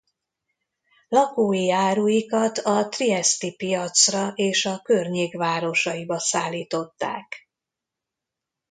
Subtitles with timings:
[1.09, 7.49] Lakói áruikat a Trieszti piacra és a környék városaiba szállították.